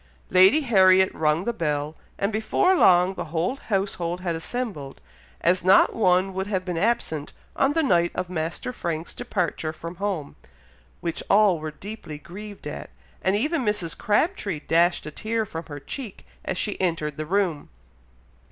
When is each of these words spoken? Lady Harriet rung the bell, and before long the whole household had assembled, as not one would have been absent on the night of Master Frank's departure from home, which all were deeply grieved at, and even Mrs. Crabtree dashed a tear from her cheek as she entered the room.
Lady 0.31 0.61
Harriet 0.61 1.13
rung 1.13 1.43
the 1.45 1.53
bell, 1.53 1.95
and 2.17 2.33
before 2.33 2.73
long 2.73 3.13
the 3.13 3.25
whole 3.25 3.55
household 3.57 4.19
had 4.21 4.35
assembled, 4.35 4.99
as 5.41 5.63
not 5.63 5.93
one 5.93 6.33
would 6.33 6.47
have 6.47 6.65
been 6.65 6.75
absent 6.75 7.33
on 7.55 7.73
the 7.73 7.83
night 7.83 8.11
of 8.15 8.27
Master 8.27 8.73
Frank's 8.73 9.13
departure 9.13 9.71
from 9.71 9.97
home, 9.97 10.35
which 11.01 11.21
all 11.29 11.59
were 11.59 11.69
deeply 11.69 12.17
grieved 12.17 12.65
at, 12.65 12.89
and 13.21 13.35
even 13.35 13.61
Mrs. 13.61 13.95
Crabtree 13.95 14.61
dashed 14.61 15.05
a 15.05 15.11
tear 15.11 15.45
from 15.45 15.65
her 15.67 15.79
cheek 15.79 16.25
as 16.43 16.57
she 16.57 16.81
entered 16.81 17.15
the 17.17 17.25
room. 17.27 17.69